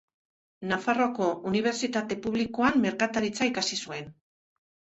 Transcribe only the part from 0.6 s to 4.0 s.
Nafarroako Unibertsitate Publikoan merkataritza ikasi